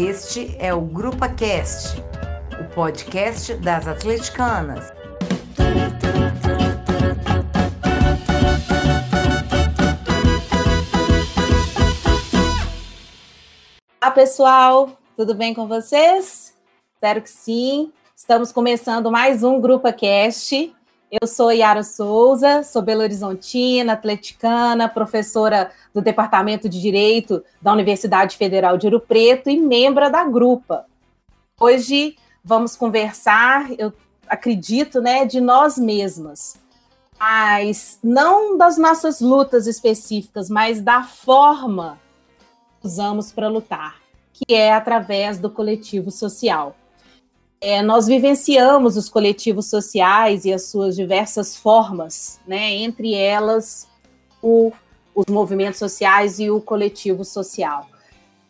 [0.00, 2.00] Este é o Grupa Cast,
[2.60, 4.92] o podcast das atleticanas.
[14.00, 16.54] Olá, pessoal, tudo bem com vocês?
[16.94, 17.92] Espero que sim.
[18.14, 20.72] Estamos começando mais um Grupa Cast.
[21.10, 28.36] Eu sou Yara Souza, sou Belo Horizontina, atleticana, professora do Departamento de Direito da Universidade
[28.36, 30.84] Federal de Ouro Preto e membro da Grupa.
[31.58, 33.90] Hoje vamos conversar, eu
[34.28, 36.60] acredito, né, de nós mesmas,
[37.18, 41.98] mas não das nossas lutas específicas, mas da forma
[42.82, 43.96] que usamos para lutar,
[44.30, 46.76] que é através do coletivo social.
[47.60, 52.74] É, nós vivenciamos os coletivos sociais e as suas diversas formas, né?
[52.76, 53.88] entre elas
[54.40, 54.72] o,
[55.12, 57.88] os movimentos sociais e o coletivo social.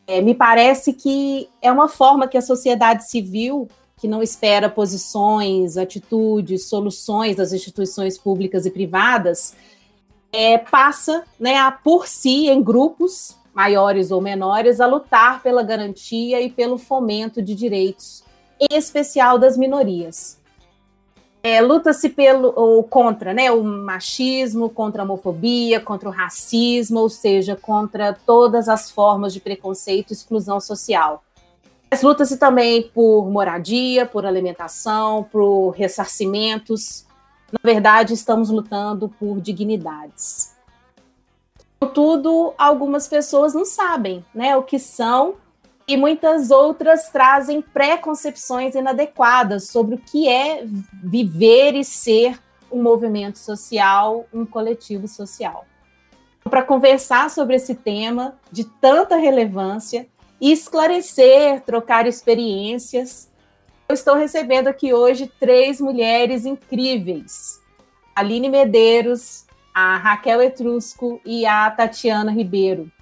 [0.06, 5.78] É, me parece que é uma forma que a sociedade civil, que não espera posições,
[5.78, 9.55] atitudes, soluções das instituições públicas e privadas,
[10.31, 16.43] é, passa né, a, por si, em grupos maiores ou menores, a lutar pela garantia
[16.43, 18.28] e pelo fomento de direitos
[18.61, 20.39] em especial das minorias.
[21.42, 27.09] É, Luta-se pelo ou contra né, o machismo, contra a homofobia, contra o racismo, ou
[27.09, 31.23] seja, contra todas as formas de preconceito e exclusão social.
[31.91, 37.06] Mas luta-se também por moradia, por alimentação, por ressarcimentos.
[37.50, 40.55] Na verdade, estamos lutando por dignidades.
[41.81, 45.37] Contudo, algumas pessoas não sabem né, o que são
[45.89, 50.62] e muitas outras trazem preconcepções inadequadas sobre o que é
[51.03, 52.39] viver e ser
[52.70, 55.64] um movimento social, um coletivo social.
[56.44, 60.06] Para conversar sobre esse tema de tanta relevância
[60.39, 63.31] e esclarecer, trocar experiências,
[63.88, 67.60] eu estou recebendo aqui hoje três mulheres incríveis:
[68.15, 72.93] Aline Medeiros, a Raquel Etrusco e a Tatiana Ribeiro.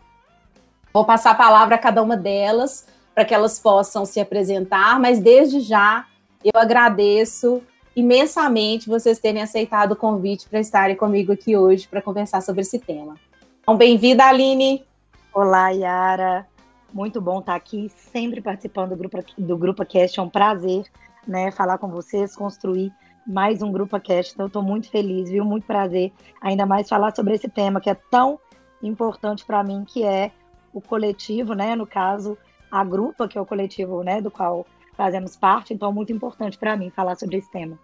[0.97, 5.21] Vou passar a palavra a cada uma delas para que elas possam se apresentar, mas
[5.21, 6.07] desde já
[6.43, 7.63] eu agradeço
[7.95, 12.79] imensamente vocês terem aceitado o convite para estarem comigo aqui hoje para conversar sobre esse
[12.79, 13.17] tema.
[13.61, 14.87] Então, bem-vinda, Aline.
[15.35, 16.47] Olá, Yara.
[16.95, 20.19] Muito bom estar aqui, sempre participando do Grupo, do Grupo Cast.
[20.19, 20.85] É um prazer
[21.29, 22.91] né, falar com vocês, construir
[23.27, 24.33] mais um Grupo Cast.
[24.33, 25.45] Então, estou muito feliz, viu?
[25.45, 28.41] Muito prazer, ainda mais falar sobre esse tema que é tão
[28.83, 30.33] importante para mim, que é
[30.77, 31.75] o coletivo, né?
[31.75, 32.37] No caso,
[32.71, 35.73] a grupa, que é o coletivo, né, do qual fazemos parte.
[35.73, 37.79] Então, é muito importante para mim falar sobre esse tema.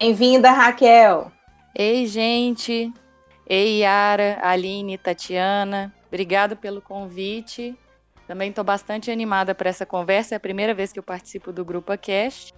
[0.00, 1.30] Bem-vinda, Raquel.
[1.72, 2.92] Ei, gente.
[3.46, 5.94] Ei, Yara, Aline, Tatiana.
[6.08, 7.78] Obrigado pelo convite.
[8.26, 10.34] Também estou bastante animada para essa conversa.
[10.34, 12.52] É a primeira vez que eu participo do Grupo Cast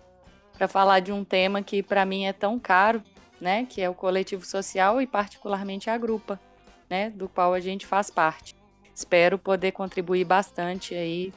[0.57, 3.03] para falar de um tema que para mim é tão caro,
[3.39, 3.67] né?
[3.67, 6.41] Que é o coletivo social e particularmente a grupa,
[6.89, 7.11] né?
[7.11, 8.55] Do qual a gente faz parte.
[8.97, 11.31] Espero poder contribuir bastante aí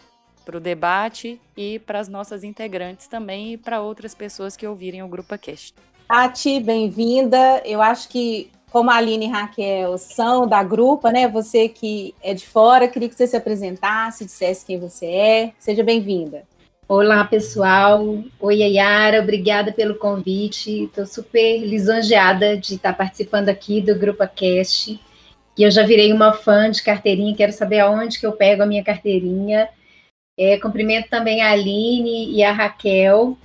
[0.45, 5.03] para o debate e para as nossas integrantes também e para outras pessoas que ouvirem
[5.03, 5.75] o Grupo Cast.
[6.07, 7.61] Tati, bem-vinda.
[7.65, 11.27] Eu acho que, como a Aline e Raquel são da grupa, né?
[11.27, 15.53] Você que é de fora, queria que você se apresentasse, dissesse quem você é.
[15.59, 16.43] Seja bem-vinda.
[16.87, 18.23] Olá, pessoal.
[18.39, 19.21] Oi, Yara.
[19.21, 20.85] Obrigada pelo convite.
[20.85, 24.97] Estou super lisonjeada de estar participando aqui do Grupo Cast.
[25.59, 28.65] E eu já virei uma fã de carteirinha, quero saber aonde que eu pego a
[28.65, 29.67] minha carteirinha.
[30.39, 33.37] É, cumprimento também a Aline e a Raquel.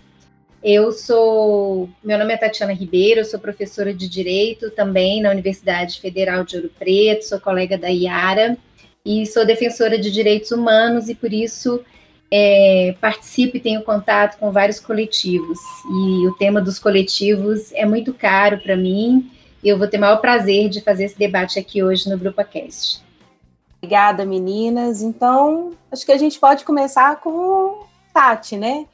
[0.63, 6.45] Eu sou, meu nome é Tatiana Ribeiro, sou professora de Direito também na Universidade Federal
[6.45, 8.57] de Ouro Preto, sou colega da Iara
[9.05, 11.85] e sou defensora de direitos humanos e por isso
[12.31, 15.59] é, participo e tenho contato com vários coletivos.
[15.85, 19.29] E o tema dos coletivos é muito caro para mim
[19.69, 23.03] eu vou ter o maior prazer de fazer esse debate aqui hoje no Grupo Cast.
[23.79, 25.03] Obrigada, meninas.
[25.03, 28.87] Então, acho que a gente pode começar com Tati, né?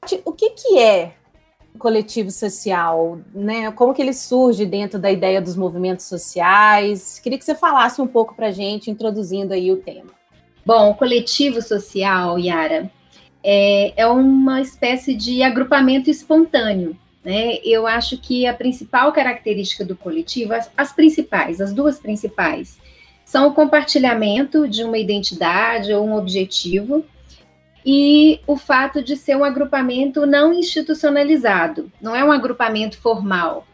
[0.00, 1.14] Tati, o que, que é
[1.74, 3.18] o coletivo social?
[3.34, 3.70] Né?
[3.72, 7.18] Como que ele surge dentro da ideia dos movimentos sociais?
[7.18, 10.10] Queria que você falasse um pouco para a gente, introduzindo aí o tema.
[10.64, 12.90] Bom, o coletivo social, Yara,
[13.42, 16.94] é, é uma espécie de agrupamento espontâneo
[17.28, 17.58] né?
[17.62, 22.78] Eu acho que a principal característica do coletivo, as, as principais, as duas principais,
[23.22, 27.04] são o compartilhamento de uma identidade ou um objetivo
[27.84, 33.66] e o fato de ser um agrupamento não institucionalizado, não é um agrupamento formal.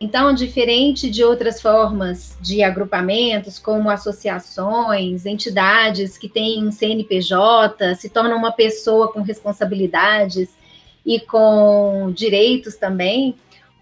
[0.00, 8.08] Então, diferente de outras formas de agrupamentos, como associações, entidades que têm um CNPJ, se
[8.08, 10.63] tornam uma pessoa com responsabilidades
[11.04, 13.34] e com direitos também,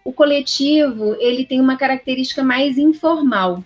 [0.05, 3.63] o coletivo ele tem uma característica mais informal.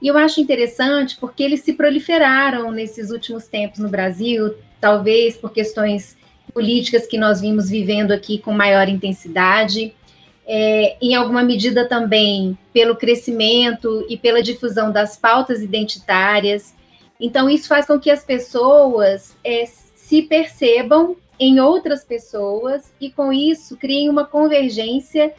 [0.00, 5.52] E eu acho interessante porque eles se proliferaram nesses últimos tempos no Brasil, talvez por
[5.52, 6.16] questões
[6.54, 9.94] políticas que nós vimos vivendo aqui com maior intensidade,
[10.46, 16.74] é, em alguma medida também pelo crescimento e pela difusão das pautas identitárias.
[17.20, 23.32] Então, isso faz com que as pessoas é, se percebam em outras pessoas e, com
[23.32, 25.32] isso, criem uma convergência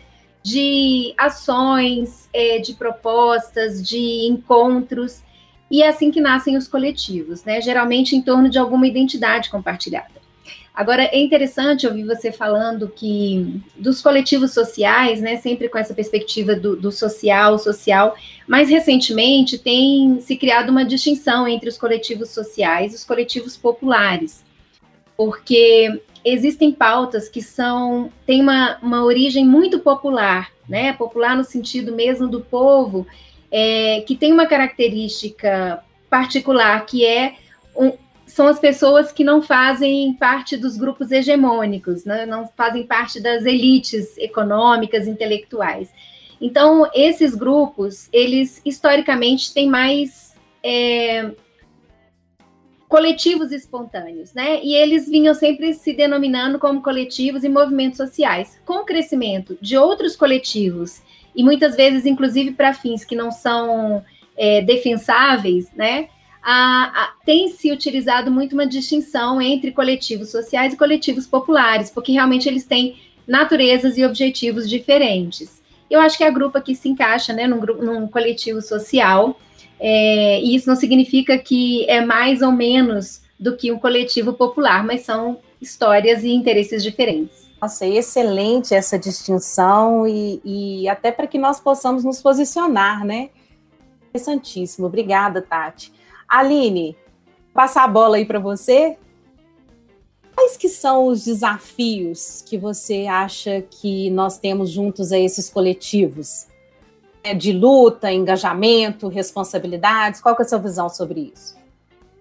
[0.44, 5.22] de ações, é, de propostas, de encontros,
[5.70, 7.62] e é assim que nascem os coletivos, né?
[7.62, 10.20] Geralmente em torno de alguma identidade compartilhada.
[10.74, 16.56] Agora, é interessante ouvir você falando que dos coletivos sociais, né, sempre com essa perspectiva
[16.56, 18.16] do, do social, social,
[18.48, 24.46] mais recentemente tem se criado uma distinção entre os coletivos sociais e os coletivos populares,
[25.24, 30.94] porque existem pautas que são têm uma, uma origem muito popular, né?
[30.94, 33.06] Popular no sentido mesmo do povo,
[33.52, 37.36] é, que tem uma característica particular, que é
[37.76, 37.94] um,
[38.26, 42.26] são as pessoas que não fazem parte dos grupos hegemônicos, né?
[42.26, 45.90] não fazem parte das elites econômicas, intelectuais.
[46.42, 50.34] Então, esses grupos, eles historicamente têm mais
[50.64, 51.30] é,
[52.92, 54.60] coletivos espontâneos, né?
[54.62, 58.60] E eles vinham sempre se denominando como coletivos e movimentos sociais.
[58.66, 61.02] Com o crescimento de outros coletivos,
[61.34, 64.04] e muitas vezes, inclusive, para fins que não são
[64.36, 66.10] é, defensáveis, né?
[67.26, 72.66] Tem se utilizado muito uma distinção entre coletivos sociais e coletivos populares, porque realmente eles
[72.66, 75.62] têm naturezas e objetivos diferentes.
[75.90, 79.40] Eu acho que a grupo aqui se encaixa né, num, num coletivo social,
[79.84, 84.84] é, e isso não significa que é mais ou menos do que um coletivo popular,
[84.86, 87.50] mas são histórias e interesses diferentes.
[87.60, 93.32] Nossa, é excelente essa distinção e, e até para que nós possamos nos posicionar, né?
[94.10, 94.86] Interessantíssimo.
[94.86, 95.92] Obrigada, Tati.
[96.28, 96.96] Aline,
[97.52, 98.98] passar a bola aí para você.
[100.36, 106.51] Quais que são os desafios que você acha que nós temos juntos a esses coletivos?
[107.24, 110.20] É, de luta, engajamento, responsabilidades?
[110.20, 111.56] Qual é a sua visão sobre isso?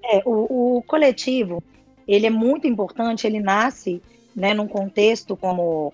[0.05, 1.63] É, o, o coletivo,
[2.07, 4.03] ele é muito importante, ele nasce
[4.35, 5.93] né, num contexto, como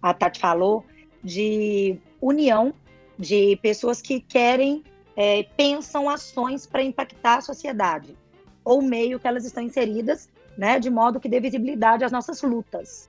[0.00, 0.84] a Tati falou,
[1.22, 2.72] de união
[3.18, 4.82] de pessoas que querem,
[5.16, 8.16] é, pensam ações para impactar a sociedade,
[8.64, 13.08] ou meio que elas estão inseridas, né, de modo que dê visibilidade às nossas lutas.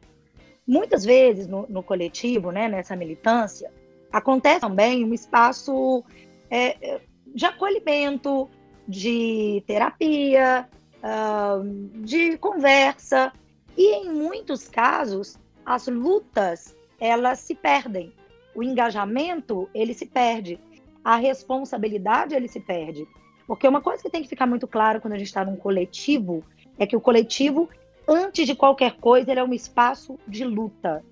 [0.67, 3.71] Muitas vezes no, no coletivo, né, nessa militância,
[4.15, 6.01] acontece também um espaço
[6.49, 8.49] é, de acolhimento,
[8.87, 10.69] de terapia,
[11.03, 11.63] uh,
[12.01, 13.33] de conversa.
[13.77, 18.13] E em muitos casos, as lutas elas se perdem.
[18.55, 20.57] O engajamento ele se perde.
[21.03, 23.05] A responsabilidade ele se perde.
[23.45, 26.41] Porque uma coisa que tem que ficar muito claro quando a gente está num coletivo
[26.79, 27.69] é que o coletivo,
[28.07, 31.03] antes de qualquer coisa, ele é um espaço de luta.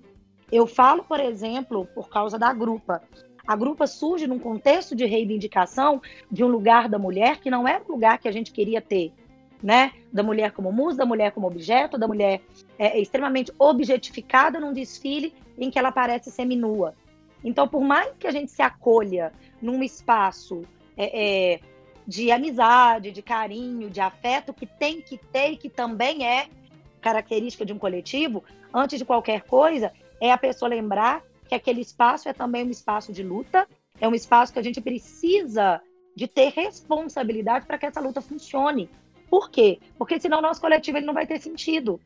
[0.50, 3.02] Eu falo, por exemplo, por causa da grupa.
[3.46, 7.82] A grupa surge num contexto de reivindicação de um lugar da mulher que não era
[7.86, 9.12] o lugar que a gente queria ter,
[9.62, 9.92] né?
[10.12, 12.40] Da mulher como musa, da mulher como objeto, da mulher
[12.78, 16.94] é, extremamente objetificada num desfile em que ela parece seminua.
[17.44, 19.30] Então, por mais que a gente se acolha
[19.60, 20.62] num espaço
[20.96, 21.60] é, é,
[22.06, 26.48] de amizade, de carinho, de afeto, que tem que ter e que também é
[27.02, 28.42] característica de um coletivo,
[28.72, 29.92] antes de qualquer coisa,
[30.24, 33.68] é a pessoa lembrar que aquele espaço é também um espaço de luta,
[34.00, 35.82] é um espaço que a gente precisa
[36.16, 38.88] de ter responsabilidade para que essa luta funcione.
[39.28, 39.78] Por quê?
[39.98, 42.00] Porque senão o nosso coletivo ele não vai ter sentido.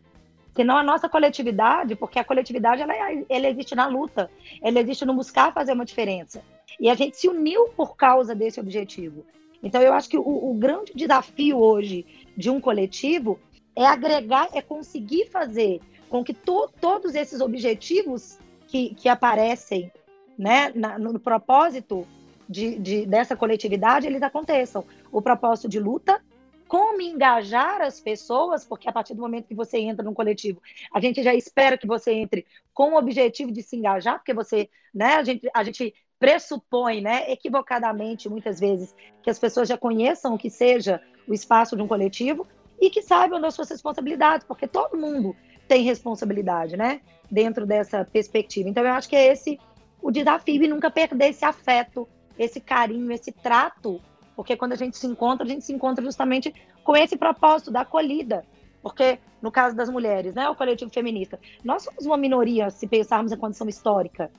[0.56, 2.92] Senão a nossa coletividade, porque a coletividade ela,
[3.28, 4.28] ela existe na luta,
[4.60, 6.42] ela existe no buscar fazer uma diferença.
[6.80, 9.24] E a gente se uniu por causa desse objetivo.
[9.62, 12.04] Então eu acho que o, o grande desafio hoje
[12.36, 13.38] de um coletivo
[13.76, 19.90] é agregar, é conseguir fazer com que to, todos esses objetivos que, que aparecem
[20.38, 22.06] né, na, no propósito
[22.48, 24.84] de, de, dessa coletividade, eles aconteçam.
[25.12, 26.20] O propósito de luta,
[26.66, 30.62] como engajar as pessoas, porque a partir do momento que você entra num coletivo,
[30.92, 34.68] a gente já espera que você entre com o objetivo de se engajar, porque você,
[34.94, 40.34] né, a gente, a gente pressupõe, né, equivocadamente, muitas vezes, que as pessoas já conheçam
[40.34, 42.46] o que seja o espaço de um coletivo
[42.80, 45.34] e que saibam das suas responsabilidades, porque todo mundo
[45.68, 47.00] tem responsabilidade, né?
[47.30, 48.68] Dentro dessa perspectiva.
[48.68, 49.60] Então, eu acho que é esse
[50.00, 52.08] o desafio e nunca perder esse afeto,
[52.38, 54.00] esse carinho, esse trato,
[54.34, 57.80] porque quando a gente se encontra, a gente se encontra justamente com esse propósito da
[57.80, 58.44] acolhida.
[58.80, 63.32] Porque, no caso das mulheres, né, o coletivo feminista, nós somos uma minoria, se pensarmos
[63.32, 64.30] em condição histórica.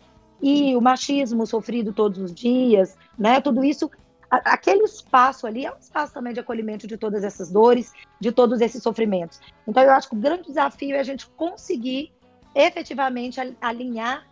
[0.42, 3.92] E o machismo sofrido todos os dias, né, tudo isso,
[4.30, 8.62] aquele espaço ali é um espaço também de acolhimento de todas essas dores, de todos
[8.62, 9.40] esses sofrimentos.
[9.68, 12.12] Então, eu acho que o grande desafio é a gente conseguir
[12.54, 14.26] efetivamente alinhar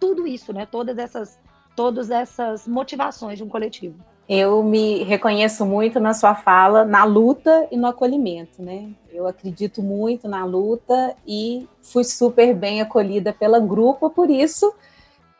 [0.00, 1.38] tudo isso, né, todas essas,
[1.76, 3.96] todas essas motivações de um coletivo.
[4.28, 8.88] Eu me reconheço muito na sua fala, na luta e no acolhimento, né?
[9.12, 14.72] Eu acredito muito na luta e fui super bem acolhida pela grupo, por isso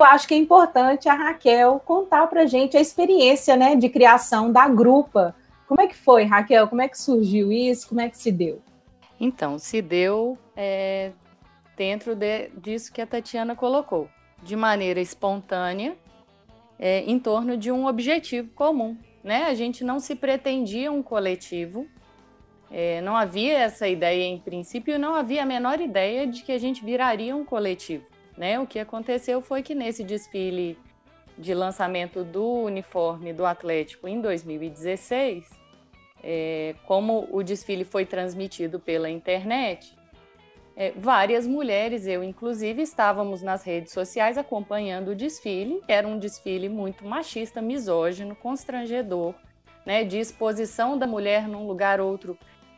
[0.03, 4.69] acho que é importante a Raquel contar para gente a experiência, né, de criação da
[4.69, 5.35] grupa.
[5.67, 6.69] Como é que foi, Raquel?
[6.69, 7.89] Como é que surgiu isso?
[7.89, 8.61] Como é que se deu?
[9.19, 11.13] Então, se deu é,
[11.77, 14.09] dentro de, disso que a Tatiana colocou,
[14.43, 15.97] de maneira espontânea,
[16.79, 18.97] é, em torno de um objetivo comum.
[19.23, 19.45] Né?
[19.45, 21.87] A gente não se pretendia um coletivo,
[22.71, 26.59] é, não havia essa ideia em princípio, não havia a menor ideia de que a
[26.59, 28.05] gente viraria um coletivo.
[28.43, 28.59] Né?
[28.59, 30.77] O que aconteceu foi que nesse desfile
[31.39, 35.49] de lançamento do uniforme do Atlético em 2016,
[36.25, 39.97] é, como o desfile foi transmitido pela internet,
[40.75, 45.81] é, várias mulheres, eu inclusive, estávamos nas redes sociais acompanhando o desfile.
[45.87, 49.37] Era um desfile muito machista, misógino, constrangedor,
[49.87, 52.37] né, de exposição da mulher num lugar outro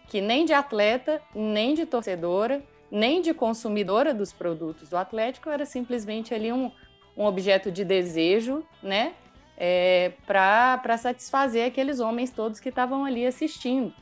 [0.08, 5.64] que nem de atleta, nem de torcedora, nem de consumidora dos produtos do Atlético, era
[5.64, 6.70] simplesmente ali um,
[7.16, 9.14] um objeto de desejo, né,
[9.56, 13.92] é, para satisfazer aqueles homens todos que estavam ali assistindo.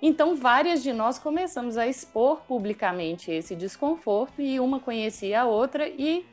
[0.00, 5.88] Então, várias de nós começamos a expor publicamente esse desconforto e uma conhecia a outra
[5.88, 6.24] e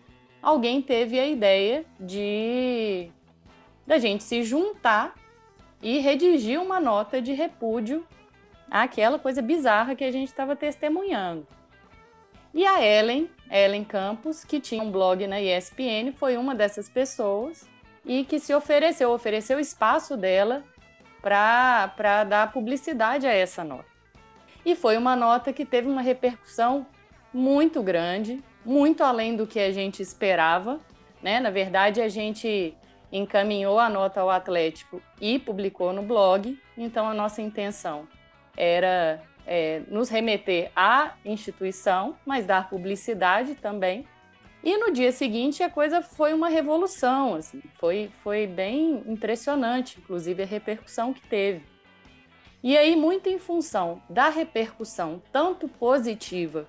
[0.42, 3.10] alguém teve a ideia de
[3.88, 5.16] da gente se juntar
[5.82, 8.06] e redigir uma nota de repúdio
[8.70, 11.48] àquela coisa bizarra que a gente estava testemunhando.
[12.56, 17.70] E a Ellen, Ellen Campos, que tinha um blog na ESPN, foi uma dessas pessoas
[18.06, 20.64] e que se ofereceu, ofereceu espaço dela
[21.22, 23.90] para dar publicidade a essa nota.
[24.66, 26.88] E foi uma nota que teve uma repercussão
[27.34, 30.80] muito grande, muito além do que a gente esperava.
[31.22, 31.42] Né?
[31.42, 32.74] Na verdade, a gente
[33.12, 38.08] encaminhou a nota ao Atlético e publicou no blog, então a nossa intenção
[38.56, 44.06] era é, nos remeter à instituição, mas dar publicidade também
[44.66, 50.42] e no dia seguinte a coisa foi uma revolução, assim, foi, foi bem impressionante, inclusive
[50.42, 51.64] a repercussão que teve.
[52.64, 56.66] E aí, muito em função da repercussão, tanto positiva,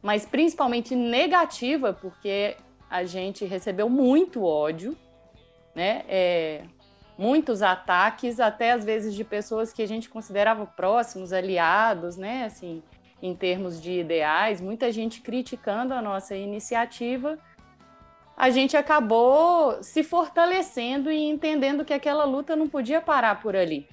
[0.00, 2.56] mas principalmente negativa, porque
[2.88, 4.96] a gente recebeu muito ódio,
[5.74, 6.06] né?
[6.08, 6.62] É,
[7.18, 12.44] muitos ataques, até às vezes de pessoas que a gente considerava próximos, aliados, né?
[12.44, 12.82] Assim,
[13.22, 17.38] em termos de ideais, muita gente criticando a nossa iniciativa,
[18.36, 23.88] a gente acabou se fortalecendo e entendendo que aquela luta não podia parar por ali,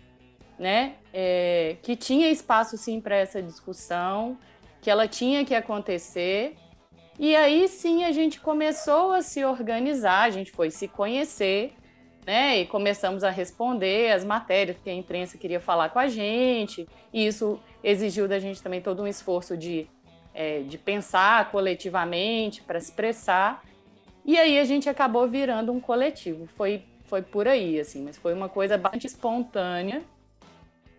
[0.59, 0.95] né?
[1.13, 4.37] É, que tinha espaço sim para essa discussão,
[4.81, 6.57] que ela tinha que acontecer.
[7.17, 11.73] E aí sim a gente começou a se organizar, a gente foi se conhecer,
[12.25, 12.59] né?
[12.59, 16.87] E começamos a responder as matérias que a imprensa queria falar com a gente.
[17.11, 19.87] E isso exigiu da gente também todo um esforço de,
[20.33, 23.63] é, de pensar coletivamente, para expressar.
[24.25, 26.47] E aí a gente acabou virando um coletivo.
[26.55, 30.01] Foi, foi por aí, assim, mas foi uma coisa bastante espontânea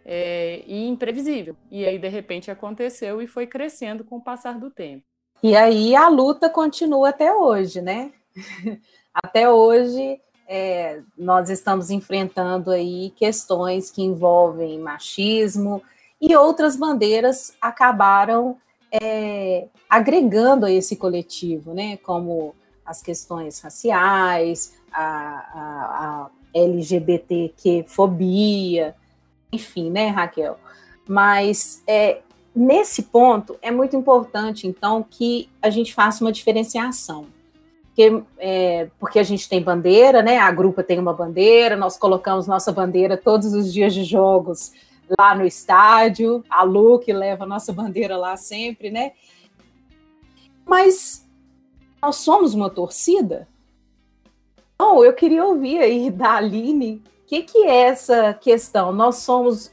[0.04, 1.56] é, e imprevisível.
[1.70, 5.04] E aí, de repente, aconteceu e foi crescendo com o passar do tempo.
[5.42, 8.12] E aí a luta continua até hoje, né?
[9.12, 15.82] até hoje é, nós estamos enfrentando aí questões que envolvem machismo
[16.20, 18.56] e outras bandeiras acabaram
[18.90, 21.96] é, agregando a esse coletivo, né?
[21.98, 28.94] Como as questões raciais, a, a, a LGBTQ-fobia,
[29.52, 30.58] enfim, né, Raquel?
[31.08, 32.20] Mas é,
[32.54, 37.26] nesse ponto é muito importante, então, que a gente faça uma diferenciação
[37.94, 40.38] porque, é, porque a gente tem bandeira, né?
[40.38, 44.72] A grupa tem uma bandeira, nós colocamos nossa bandeira todos os dias de jogos
[45.16, 49.12] lá no estádio, a Lu que leva a nossa bandeira lá sempre, né?
[50.66, 51.24] Mas
[52.02, 53.46] nós somos uma torcida?
[54.74, 58.92] Então, eu queria ouvir aí da Aline, o que, que é essa questão?
[58.92, 59.72] Nós somos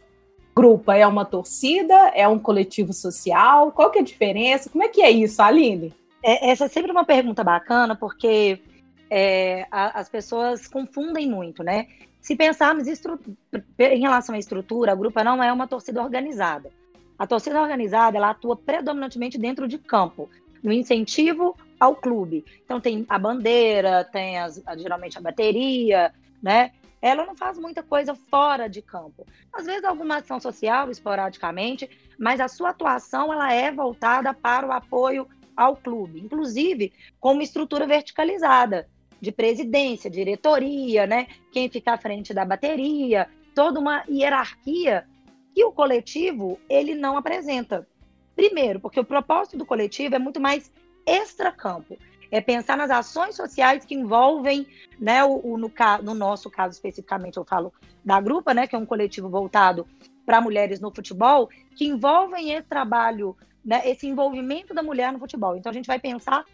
[0.56, 3.72] grupo, é uma torcida, é um coletivo social?
[3.72, 4.70] Qual que é a diferença?
[4.70, 5.92] Como é que é isso, Aline?
[6.24, 8.62] É, essa é sempre uma pergunta bacana, porque
[9.10, 11.88] é, a, as pessoas confundem muito, né?
[12.22, 16.70] Se pensarmos em relação à estrutura, a Grupa não é uma torcida organizada.
[17.18, 20.30] A torcida organizada ela atua predominantemente dentro de campo,
[20.63, 22.46] no incentivo ao clube.
[22.63, 26.72] Então tem a bandeira, tem as, geralmente a bateria, né?
[27.01, 29.25] Ela não faz muita coisa fora de campo.
[29.51, 34.72] Às vezes alguma ação social, esporadicamente, mas a sua atuação ela é voltada para o
[34.72, 38.89] apoio ao clube, inclusive com uma estrutura verticalizada
[39.20, 41.27] de presidência, diretoria, né?
[41.51, 45.05] Quem fica à frente da bateria, toda uma hierarquia
[45.53, 47.88] que o coletivo ele não apresenta.
[48.36, 50.72] Primeiro, porque o propósito do coletivo é muito mais
[51.05, 51.98] extracampo.
[52.31, 54.65] É pensar nas ações sociais que envolvem,
[54.98, 58.79] né, o, o no, no, nosso caso especificamente, eu falo da Grupa, né, que é
[58.79, 59.86] um coletivo voltado
[60.25, 65.56] para mulheres no futebol, que envolvem esse trabalho, né, esse envolvimento da mulher no futebol.
[65.56, 66.46] Então a gente vai pensar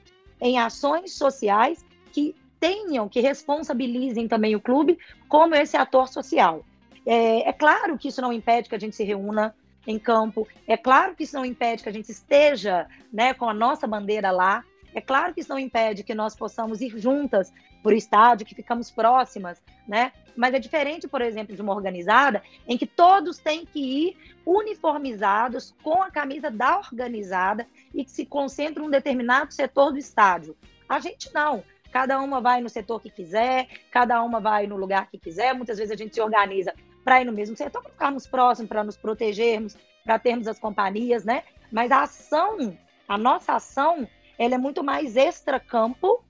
[0.42, 4.98] em ações sociais que tenham, que responsabilizem também o clube
[5.28, 6.66] como esse ator social.
[7.06, 10.76] É, é, claro que isso não impede que a gente se reúna em campo, é
[10.76, 14.66] claro que isso não impede que a gente esteja né, com a nossa bandeira lá,
[14.98, 18.56] é claro que isso não impede que nós possamos ir juntas para o estádio, que
[18.56, 20.12] ficamos próximas, né?
[20.36, 25.76] Mas é diferente, por exemplo, de uma organizada em que todos têm que ir uniformizados
[25.84, 30.58] com a camisa da organizada e que se concentram em um determinado setor do estádio.
[30.90, 31.64] A gente não.
[31.92, 35.54] Cada uma vai no setor que quiser, cada uma vai no lugar que quiser.
[35.54, 36.74] Muitas vezes a gente se organiza
[37.04, 41.24] para ir no mesmo setor, para ficarmos próximos, para nos protegermos, para termos as companhias,
[41.24, 41.44] né?
[41.72, 42.76] Mas a ação,
[43.08, 44.08] a nossa ação,
[44.38, 46.24] ela é muito mais extra-campo,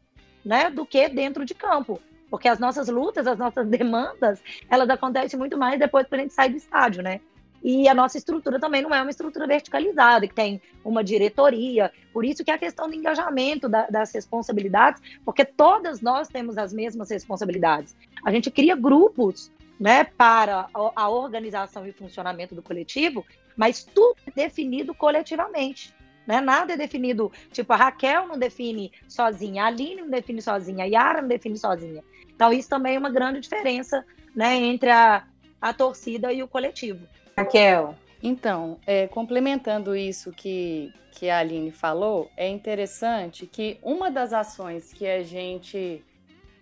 [0.44, 2.00] né, do que dentro de campo.
[2.30, 6.34] Porque as nossas lutas, as nossas demandas, elas acontecem muito mais depois que a gente
[6.34, 7.22] sai do estádio, né?
[7.64, 11.92] E a nossa estrutura também não é uma estrutura verticalizada, que tem uma diretoria.
[12.14, 16.58] Por isso que é a questão do engajamento da, das responsabilidades, porque todas nós temos
[16.58, 17.96] as mesmas responsabilidades.
[18.24, 24.32] A gente cria grupos né, para a organização e funcionamento do coletivo, mas tudo é
[24.32, 25.94] definido coletivamente.
[26.28, 26.42] Né?
[26.42, 30.88] Nada é definido, tipo, a Raquel não define sozinha, a Aline não define sozinha, a
[30.88, 32.04] Yara não define sozinha.
[32.36, 35.26] Então, isso também é uma grande diferença né, entre a,
[35.62, 37.08] a torcida e o coletivo.
[37.36, 37.96] Raquel.
[38.22, 44.92] Então, é, complementando isso que, que a Aline falou, é interessante que uma das ações
[44.92, 46.04] que a gente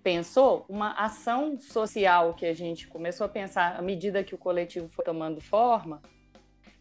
[0.04, 4.88] pensou, uma ação social que a gente começou a pensar à medida que o coletivo
[4.88, 6.00] foi tomando forma,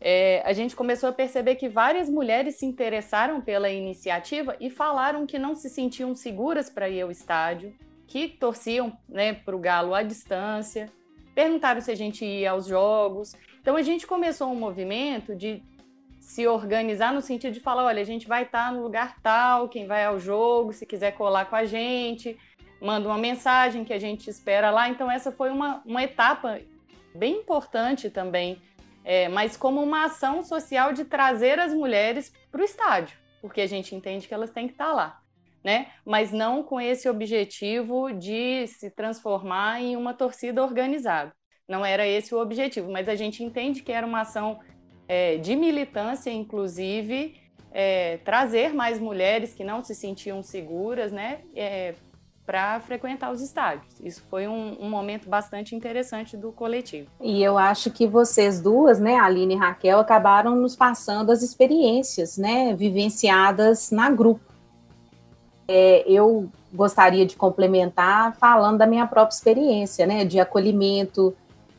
[0.06, 5.24] é, a gente começou a perceber que várias mulheres se interessaram pela iniciativa e falaram
[5.24, 7.74] que não se sentiam seguras para ir ao estádio,
[8.06, 10.92] que torciam né, para o Galo à distância,
[11.34, 13.34] perguntaram se a gente ia aos jogos.
[13.62, 15.62] Então a gente começou um movimento de
[16.20, 19.86] se organizar no sentido de falar, olha, a gente vai estar no lugar tal, quem
[19.86, 22.38] vai ao jogo, se quiser colar com a gente,
[22.78, 24.86] manda uma mensagem que a gente espera lá.
[24.86, 26.60] Então, essa foi uma, uma etapa
[27.14, 28.60] bem importante também,
[29.04, 33.66] é, mas como uma ação social de trazer as mulheres para o estádio, porque a
[33.66, 35.20] gente entende que elas têm que estar lá.
[35.62, 35.86] Né?
[36.04, 41.32] Mas não com esse objetivo de se transformar em uma torcida organizada.
[41.66, 44.60] Não era esse o objetivo, mas a gente entende que era uma ação
[45.08, 47.34] é, de militância, inclusive,
[47.72, 51.94] é, trazer mais mulheres que não se sentiam seguras, né, é,
[52.46, 53.98] para frequentar os estádios.
[54.02, 57.08] Isso foi um, um, momento bastante interessante do coletivo.
[57.20, 62.36] E eu acho que vocês duas, né, Aline e Raquel, acabaram nos passando as experiências,
[62.36, 64.52] né, vivenciadas na grupo.
[65.66, 71.34] É, eu gostaria de complementar falando da minha própria experiência, né, de acolhimento,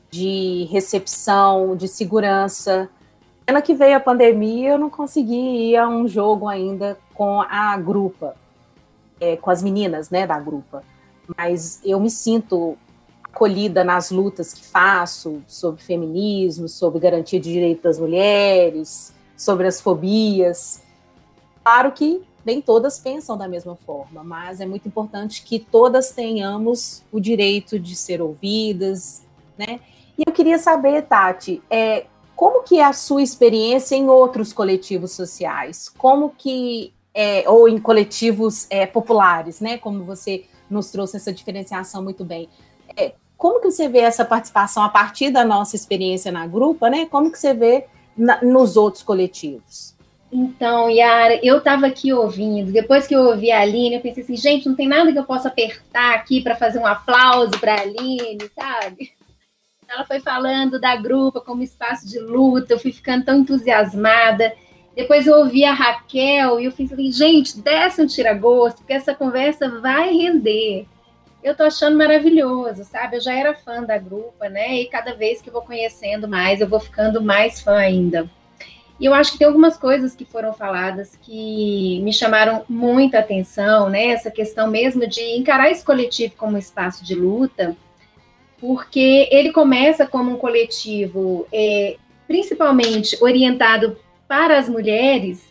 [0.10, 2.90] de recepção, de segurança.
[3.46, 7.78] Pena que veio a pandemia, eu não consegui ir a um jogo ainda com a
[7.78, 8.36] grupa
[9.20, 10.84] é, com as meninas, né, da grupa.
[11.38, 12.78] Mas eu me sinto
[13.24, 19.82] acolhida nas lutas que faço sobre feminismo, sobre garantia de direitos das mulheres, sobre as
[19.82, 20.82] fobias.
[21.64, 27.04] Claro que nem todas pensam da mesma forma, mas é muito importante que todas tenhamos
[27.12, 29.24] o direito de ser ouvidas,
[29.58, 29.80] né?
[30.18, 35.12] E eu queria saber, Tati, é, como que é a sua experiência em outros coletivos
[35.12, 35.90] sociais?
[35.90, 39.78] Como que é, ou em coletivos é, populares, né?
[39.78, 42.50] Como você nos trouxe essa diferenciação muito bem.
[42.98, 47.06] É, como que você vê essa participação a partir da nossa experiência na grupa, né?
[47.06, 47.86] Como que você vê
[48.18, 49.96] na, nos outros coletivos?
[50.32, 54.36] Então, Yara, eu estava aqui ouvindo, depois que eu ouvi a Aline, eu pensei assim,
[54.36, 57.82] gente, não tem nada que eu possa apertar aqui para fazer um aplauso para a
[57.82, 59.14] Aline, sabe?
[59.88, 64.54] Ela foi falando da grupa como espaço de luta, eu fui ficando tão entusiasmada.
[64.96, 69.70] Depois eu ouvi a Raquel e eu falei, gente, desce um tira-gosto, porque essa conversa
[69.82, 70.86] vai render.
[71.44, 73.18] eu tô achando maravilhoso, sabe?
[73.18, 74.76] Eu já era fã da grupa, né?
[74.76, 78.30] E cada vez que eu vou conhecendo mais, eu vou ficando mais fã ainda.
[78.98, 83.90] E eu acho que tem algumas coisas que foram faladas que me chamaram muita atenção,
[83.90, 84.08] né?
[84.08, 87.76] Essa questão mesmo de encarar esse coletivo como um espaço de luta,
[88.58, 95.44] porque ele começa como um coletivo é, principalmente orientado para as mulheres,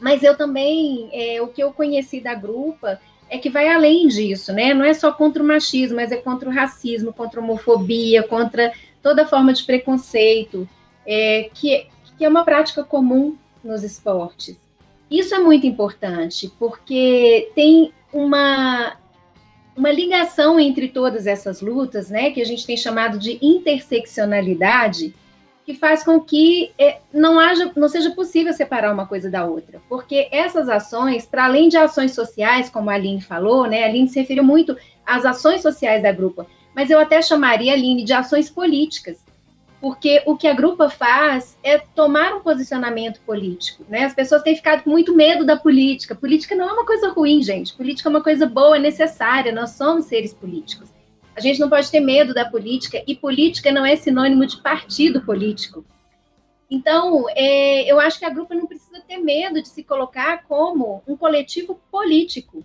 [0.00, 4.52] mas eu também, é, o que eu conheci da grupa é que vai além disso,
[4.52, 4.72] né?
[4.72, 8.72] Não é só contra o machismo, mas é contra o racismo, contra a homofobia, contra
[9.02, 10.68] toda forma de preconceito,
[11.06, 11.86] é, que,
[12.16, 14.56] que é uma prática comum nos esportes.
[15.10, 18.96] Isso é muito importante, porque tem uma,
[19.76, 25.14] uma ligação entre todas essas lutas, né, que a gente tem chamado de interseccionalidade,
[25.68, 29.82] que faz com que é, não haja, não seja possível separar uma coisa da outra,
[29.86, 34.08] porque essas ações, para além de ações sociais, como a Aline falou, né, a Aline
[34.08, 38.48] se referiu muito às ações sociais da grupa, mas eu até chamaria, Aline, de ações
[38.48, 39.22] políticas,
[39.78, 44.06] porque o que a grupa faz é tomar um posicionamento político, né?
[44.06, 46.14] As pessoas têm ficado com muito medo da política.
[46.14, 47.74] Política não é uma coisa ruim, gente.
[47.74, 49.52] Política é uma coisa boa, é necessária.
[49.52, 50.88] Nós somos seres políticos.
[51.38, 55.20] A gente não pode ter medo da política, e política não é sinônimo de partido
[55.20, 55.84] político.
[56.68, 61.00] Então, é, eu acho que a grupo não precisa ter medo de se colocar como
[61.06, 62.64] um coletivo político,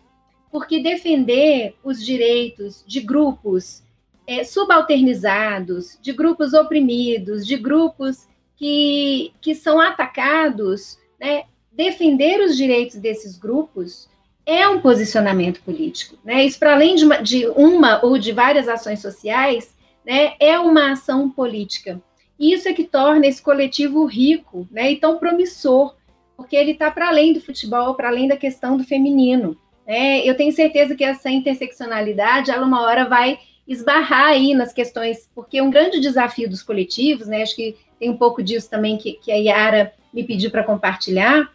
[0.52, 3.84] porque defender os direitos de grupos
[4.26, 12.98] é, subalternizados, de grupos oprimidos, de grupos que, que são atacados, né, defender os direitos
[12.98, 14.10] desses grupos
[14.46, 16.18] é um posicionamento político.
[16.24, 16.46] Né?
[16.46, 19.76] Isso, para além de uma, de uma, ou de várias ações sociais,
[20.06, 22.02] né, é uma ação política.
[22.38, 25.96] E isso é que torna esse coletivo rico né, e tão promissor,
[26.36, 29.58] porque ele está para além do futebol, para além da questão do feminino.
[29.88, 30.28] Né?
[30.28, 35.62] Eu tenho certeza que essa interseccionalidade, ela uma hora vai esbarrar aí nas questões, porque
[35.62, 39.32] um grande desafio dos coletivos, né, acho que tem um pouco disso também que, que
[39.32, 41.50] a Yara me pediu para compartilhar,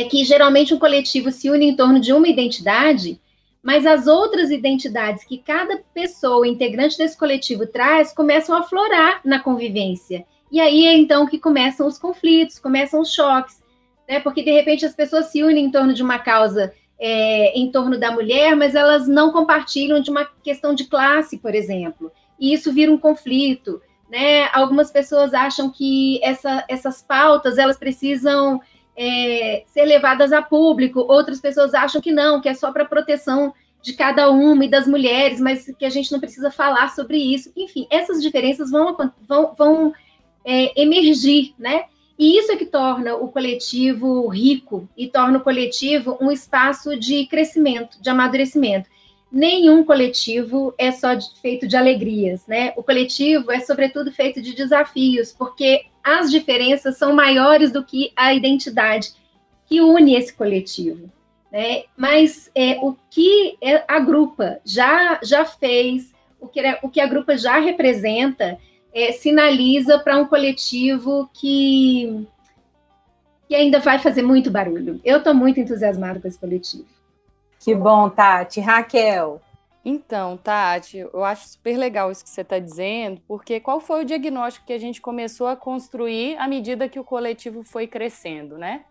[0.00, 3.20] é que geralmente um coletivo se une em torno de uma identidade,
[3.62, 9.38] mas as outras identidades que cada pessoa, integrante desse coletivo, traz, começam a florar na
[9.38, 10.24] convivência.
[10.50, 13.62] E aí é então que começam os conflitos, começam os choques,
[14.08, 14.18] né?
[14.20, 17.98] Porque de repente as pessoas se unem em torno de uma causa é, em torno
[17.98, 22.10] da mulher, mas elas não compartilham de uma questão de classe, por exemplo.
[22.38, 23.80] E isso vira um conflito.
[24.10, 24.48] Né?
[24.52, 28.60] Algumas pessoas acham que essa, essas pautas elas precisam
[28.96, 33.54] é, ser levadas a público, outras pessoas acham que não, que é só para proteção
[33.82, 37.50] de cada uma e das mulheres, mas que a gente não precisa falar sobre isso.
[37.56, 39.92] Enfim, essas diferenças vão, vão, vão
[40.44, 41.84] é, emergir, né?
[42.18, 47.24] E isso é que torna o coletivo rico e torna o coletivo um espaço de
[47.26, 48.90] crescimento, de amadurecimento.
[49.32, 52.74] Nenhum coletivo é só de, feito de alegrias, né?
[52.76, 58.34] O coletivo é, sobretudo, feito de desafios, porque as diferenças são maiores do que a
[58.34, 59.12] identidade
[59.66, 61.10] que une esse coletivo.
[61.50, 61.84] Né?
[61.96, 67.36] Mas é, o que a grupa já, já fez, o que, o que a grupa
[67.36, 68.58] já representa,
[68.92, 72.26] é, sinaliza para um coletivo que,
[73.48, 75.00] que ainda vai fazer muito barulho.
[75.04, 76.86] Eu estou muito entusiasmada com esse coletivo.
[77.60, 78.60] Que bom, Tati.
[78.60, 79.40] Raquel,
[79.84, 84.04] então, Tati, eu acho super legal isso que você está dizendo, porque qual foi o
[84.04, 88.84] diagnóstico que a gente começou a construir à medida que o coletivo foi crescendo, né?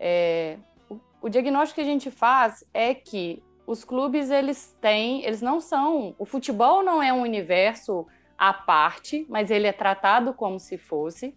[0.00, 0.58] É,
[0.90, 5.60] o, o diagnóstico que a gente faz é que os clubes eles têm, eles não
[5.60, 10.76] são, o futebol não é um universo à parte, mas ele é tratado como se
[10.76, 11.36] fosse.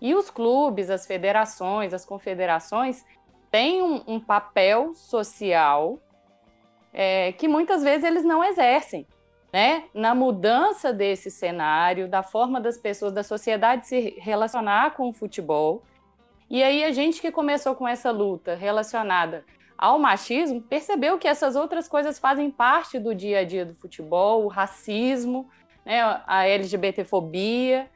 [0.00, 3.04] E os clubes, as federações, as confederações
[3.50, 5.98] têm um, um papel social
[6.92, 9.06] é, que muitas vezes eles não exercem.
[9.52, 9.84] Né?
[9.92, 15.82] Na mudança desse cenário, da forma das pessoas, da sociedade se relacionar com o futebol.
[16.48, 19.44] E aí a gente que começou com essa luta relacionada
[19.76, 24.44] ao machismo, percebeu que essas outras coisas fazem parte do dia a dia do futebol,
[24.44, 25.50] o racismo,
[25.84, 27.90] né, a LGBTfobia,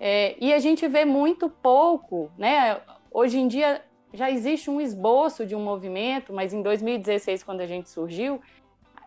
[0.00, 2.80] é, e a gente vê muito pouco, né?
[3.10, 7.66] Hoje em dia já existe um esboço de um movimento, mas em 2016, quando a
[7.66, 8.40] gente surgiu,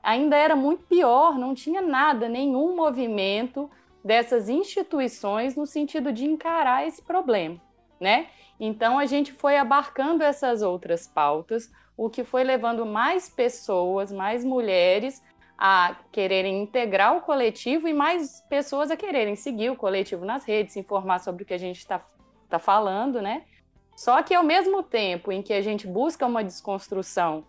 [0.04, 3.70] ainda era muito pior, não tinha nada, nenhum movimento
[4.04, 7.60] dessas instituições no sentido de encarar esse problema,
[8.00, 8.28] né?
[8.60, 14.44] Então a gente foi abarcando essas outras pautas, o que foi levando mais pessoas, mais
[14.44, 15.22] mulheres
[15.58, 20.76] a quererem integrar o coletivo e mais pessoas a quererem seguir o coletivo nas redes,
[20.76, 22.02] informar sobre o que a gente está
[22.50, 23.44] tá falando, né?
[24.02, 27.44] Só que ao mesmo tempo em que a gente busca uma desconstrução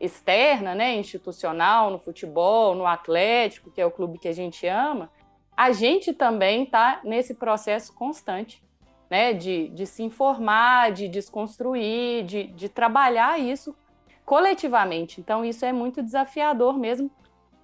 [0.00, 5.10] externa, né, institucional, no futebol, no Atlético, que é o clube que a gente ama,
[5.54, 8.64] a gente também está nesse processo constante,
[9.10, 13.76] né, de, de se informar, de desconstruir, de, de trabalhar isso
[14.24, 15.20] coletivamente.
[15.20, 17.10] Então, isso é muito desafiador mesmo,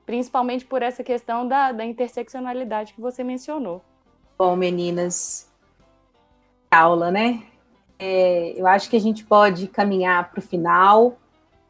[0.05, 3.83] principalmente por essa questão da, da interseccionalidade que você mencionou.
[4.37, 5.51] Bom, meninas,
[6.71, 7.54] aula, né?
[8.07, 11.17] É, eu acho que a gente pode caminhar para o final.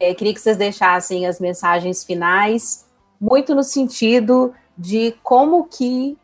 [0.00, 2.86] É, queria que vocês deixassem as mensagens finais,
[3.20, 6.18] muito no sentido de como que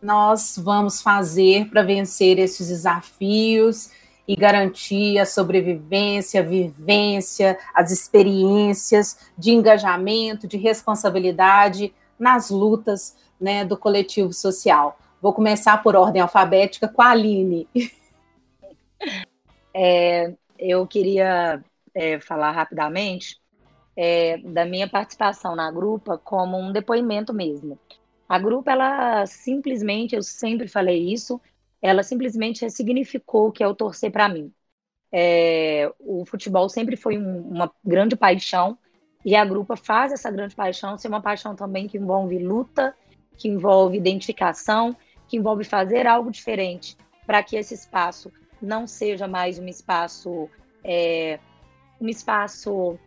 [0.00, 3.90] nós vamos fazer para vencer esses desafios
[4.28, 13.64] e garantir a sobrevivência, a vivência, as experiências de engajamento, de responsabilidade nas lutas né,
[13.64, 14.96] do coletivo social.
[15.20, 17.66] Vou começar por ordem alfabética com a Aline.
[19.80, 21.62] É, eu queria
[21.94, 23.40] é, falar rapidamente
[23.96, 27.78] é, da minha participação na grupa como um depoimento mesmo.
[28.28, 31.40] A grupa, ela simplesmente, eu sempre falei isso,
[31.80, 34.52] ela simplesmente ressignificou o que é o torcer para mim.
[35.12, 38.76] É, o futebol sempre foi um, uma grande paixão
[39.24, 42.96] e a grupa faz essa grande paixão ser uma paixão também que envolve luta,
[43.36, 44.96] que envolve identificação,
[45.28, 50.48] que envolve fazer algo diferente para que esse espaço não seja mais um espaço
[50.84, 51.38] é,
[52.00, 52.98] um espaço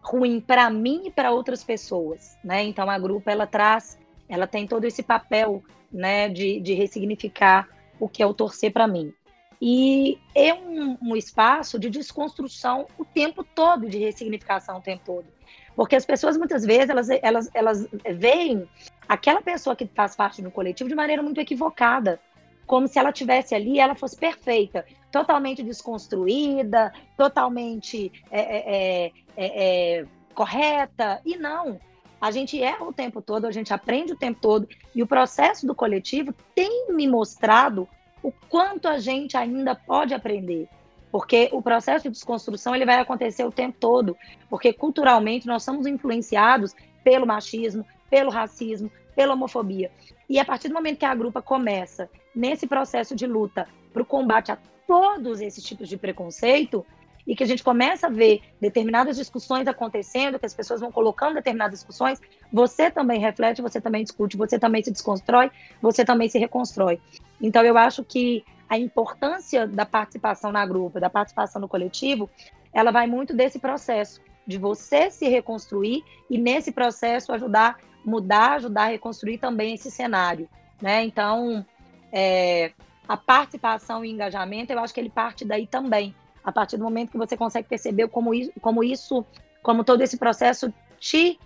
[0.00, 2.62] ruim para mim e para outras pessoas, né?
[2.64, 8.08] Então a grupo ela traz, ela tem todo esse papel, né, de, de ressignificar o
[8.08, 9.12] que é o torcer para mim.
[9.60, 15.26] E é um, um, espaço de desconstrução o tempo todo, de ressignificação o tempo todo.
[15.74, 18.68] Porque as pessoas, muitas vezes, elas, elas, elas veem
[19.08, 22.20] aquela pessoa que faz parte do coletivo de maneira muito equivocada
[22.68, 30.00] como se ela tivesse ali, ela fosse perfeita, totalmente desconstruída, totalmente é, é, é, é,
[30.00, 31.18] é correta.
[31.24, 31.80] E não,
[32.20, 35.66] a gente erra o tempo todo, a gente aprende o tempo todo, e o processo
[35.66, 37.88] do coletivo tem me mostrado
[38.22, 40.68] o quanto a gente ainda pode aprender.
[41.10, 44.14] Porque o processo de desconstrução ele vai acontecer o tempo todo,
[44.50, 49.90] porque culturalmente nós somos influenciados pelo machismo, pelo racismo, pela homofobia.
[50.30, 54.06] E a partir do momento que a grupa começa nesse processo de luta para o
[54.06, 56.86] combate a todos esses tipos de preconceito,
[57.26, 61.34] e que a gente começa a ver determinadas discussões acontecendo, que as pessoas vão colocando
[61.34, 62.20] determinadas discussões,
[62.52, 65.50] você também reflete, você também discute, você também se desconstrói,
[65.82, 67.00] você também se reconstrói.
[67.42, 72.30] Então, eu acho que a importância da participação na grupo, da participação no coletivo,
[72.72, 78.84] ela vai muito desse processo de você se reconstruir e nesse processo ajudar mudar, ajudar
[78.84, 80.48] a reconstruir também esse cenário,
[80.80, 81.04] né?
[81.04, 81.64] Então,
[82.10, 82.72] é,
[83.06, 87.10] a participação e engajamento, eu acho que ele parte daí também, a partir do momento
[87.10, 89.24] que você consegue perceber como isso, como, isso,
[89.62, 91.38] como todo esse processo te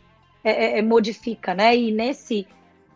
[0.44, 1.76] é, é, é, modifica, né?
[1.76, 2.46] E nesse,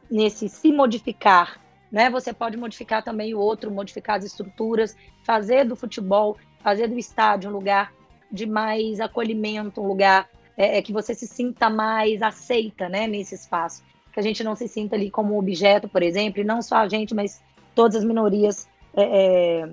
[0.09, 2.09] nesse se modificar, né?
[2.11, 7.51] Você pode modificar também o outro, modificar as estruturas, fazer do futebol, fazer do estádio
[7.51, 7.93] um lugar
[8.31, 13.35] de mais acolhimento, um lugar é, é, que você se sinta mais aceita né, nesse
[13.35, 13.83] espaço.
[14.13, 16.89] Que a gente não se sinta ali como objeto, por exemplo, e não só a
[16.89, 17.43] gente, mas
[17.75, 19.03] todas as minorias é,
[19.63, 19.69] é,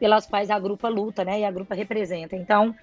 [0.00, 1.40] pelas quais a grupa luta, né?
[1.40, 2.34] E a grupa representa.
[2.34, 2.74] Então,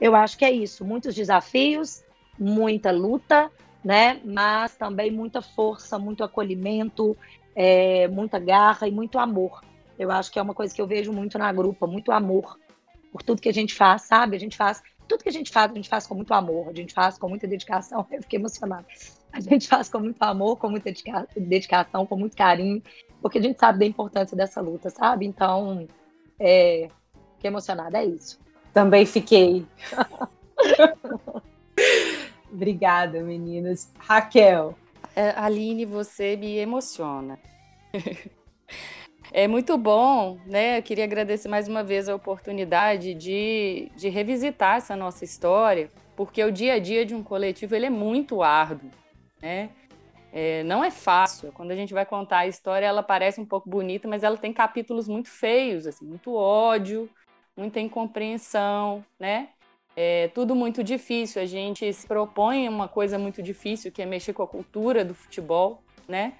[0.00, 0.84] eu acho que é isso.
[0.84, 2.04] Muitos desafios,
[2.38, 3.50] muita luta,
[3.84, 4.20] né?
[4.24, 7.16] Mas também muita força, muito acolhimento,
[7.56, 9.60] é, muita garra e muito amor.
[9.98, 12.56] Eu acho que é uma coisa que eu vejo muito na grupa, muito amor
[13.14, 14.34] por tudo que a gente faz, sabe?
[14.34, 16.72] A gente faz tudo que a gente faz, a gente faz com muito amor, a
[16.72, 18.04] gente faz com muita dedicação.
[18.10, 18.84] Eu fiquei emocionada.
[19.32, 20.92] A gente faz com muito amor, com muita
[21.36, 22.82] dedicação, com muito carinho,
[23.22, 25.26] porque a gente sabe da importância dessa luta, sabe?
[25.26, 25.86] Então,
[26.40, 26.88] é,
[27.36, 28.40] fiquei emocionada, é isso.
[28.72, 29.64] Também fiquei.
[32.52, 33.92] Obrigada, meninas.
[33.96, 34.74] Raquel.
[35.14, 37.38] É, Aline, você me emociona.
[39.36, 40.78] É muito bom, né?
[40.78, 46.44] Eu queria agradecer mais uma vez a oportunidade de, de revisitar essa nossa história, porque
[46.44, 48.88] o dia a dia de um coletivo ele é muito árduo,
[49.42, 49.70] né?
[50.32, 51.50] É, não é fácil.
[51.50, 54.52] Quando a gente vai contar a história, ela parece um pouco bonita, mas ela tem
[54.52, 57.10] capítulos muito feios, assim, muito ódio,
[57.56, 59.48] muita incompreensão, né?
[59.96, 61.42] É tudo muito difícil.
[61.42, 65.12] A gente se propõe uma coisa muito difícil, que é mexer com a cultura do
[65.12, 66.34] futebol, né?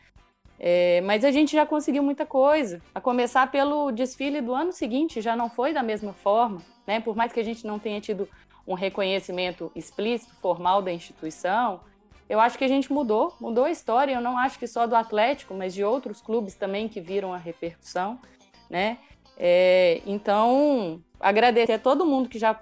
[0.58, 2.80] É, mas a gente já conseguiu muita coisa.
[2.94, 7.00] A começar pelo desfile do ano seguinte, já não foi da mesma forma, né?
[7.00, 8.28] Por mais que a gente não tenha tido
[8.66, 11.80] um reconhecimento explícito, formal da instituição,
[12.28, 14.14] eu acho que a gente mudou, mudou a história.
[14.14, 17.36] Eu não acho que só do Atlético, mas de outros clubes também que viram a
[17.36, 18.18] repercussão,
[18.70, 18.98] né?
[19.36, 22.58] É, então, agradecer a todo mundo que já,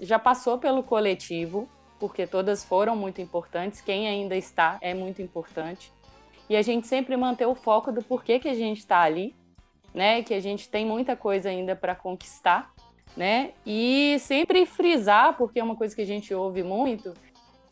[0.00, 1.68] já passou pelo coletivo,
[1.98, 3.80] porque todas foram muito importantes.
[3.80, 5.92] Quem ainda está é muito importante.
[6.48, 9.34] E a gente sempre manter o foco do porquê que a gente está ali,
[9.94, 10.22] né?
[10.22, 12.72] Que a gente tem muita coisa ainda para conquistar,
[13.16, 13.52] né?
[13.64, 17.14] E sempre frisar, porque é uma coisa que a gente ouve muito,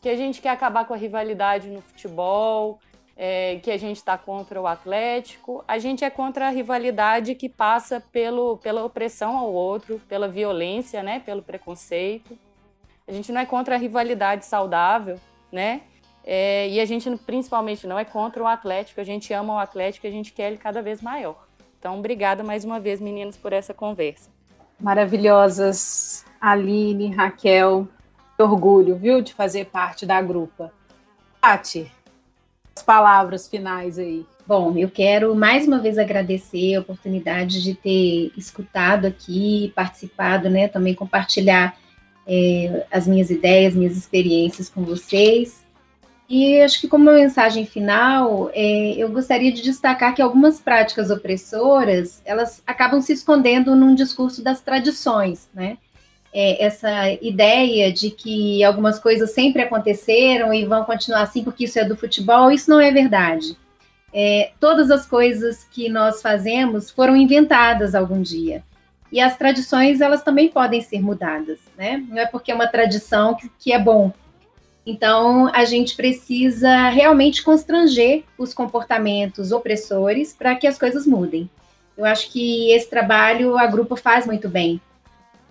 [0.01, 2.79] que a gente quer acabar com a rivalidade no futebol,
[3.15, 5.63] é, que a gente está contra o Atlético.
[5.67, 11.03] A gente é contra a rivalidade que passa pelo, pela opressão ao outro, pela violência,
[11.03, 11.19] né?
[11.19, 12.37] Pelo preconceito.
[13.07, 15.19] A gente não é contra a rivalidade saudável,
[15.51, 15.81] né?
[16.23, 20.05] É, e a gente principalmente não é contra o Atlético, a gente ama o Atlético
[20.05, 21.47] e a gente quer ele cada vez maior.
[21.79, 24.29] Então, obrigada mais uma vez, meninas, por essa conversa.
[24.79, 27.87] Maravilhosas, Aline, Raquel,
[28.37, 30.71] orgulho, viu, de fazer parte da grupa.
[31.39, 31.91] Tati,
[32.75, 34.25] as palavras finais aí.
[34.45, 40.67] Bom, eu quero mais uma vez agradecer a oportunidade de ter escutado aqui, participado, né,
[40.67, 41.75] também compartilhar
[42.27, 45.65] é, as minhas ideias, minhas experiências com vocês.
[46.31, 52.21] E acho que como mensagem final, é, eu gostaria de destacar que algumas práticas opressoras,
[52.23, 55.77] elas acabam se escondendo num discurso das tradições, né?
[56.33, 61.77] É, essa ideia de que algumas coisas sempre aconteceram e vão continuar assim porque isso
[61.77, 63.57] é do futebol, isso não é verdade.
[64.13, 68.63] É, todas as coisas que nós fazemos foram inventadas algum dia.
[69.11, 72.01] E as tradições, elas também podem ser mudadas, né?
[72.07, 74.13] Não é porque é uma tradição que, que é bom,
[74.85, 81.49] então, a gente precisa realmente constranger os comportamentos opressores para que as coisas mudem.
[81.95, 84.81] Eu acho que esse trabalho a grupo faz muito bem.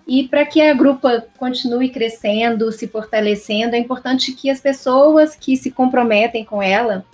[0.05, 5.55] E para que a grupo continue crescendo, se fortalecendo, é importante que as pessoas que
[5.55, 7.05] se comprometem com ela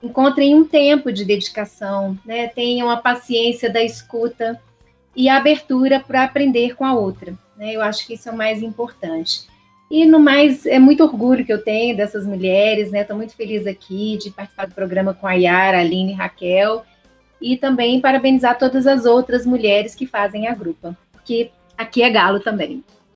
[0.00, 2.46] encontrem um tempo de dedicação, né?
[2.48, 4.60] tenham a paciência da escuta
[5.16, 7.34] e a abertura para aprender com a outra.
[7.56, 7.72] Né?
[7.72, 9.48] Eu acho que isso é o mais importante.
[9.94, 13.02] E no mais, é muito orgulho que eu tenho dessas mulheres, né?
[13.02, 16.84] Estou muito feliz aqui de participar do programa com a Yara, Aline e Raquel.
[17.40, 22.40] E também parabenizar todas as outras mulheres que fazem a grupa, porque aqui é galo
[22.40, 22.82] também.